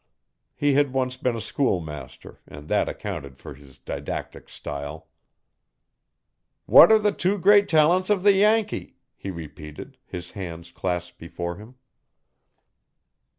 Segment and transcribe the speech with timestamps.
[0.55, 5.07] He had once been a schoolmaster and that accounted for his didactic style.
[6.65, 11.57] 'What are the two great talents of the Yankee?' he repeated, his hands clasped before
[11.57, 11.75] him.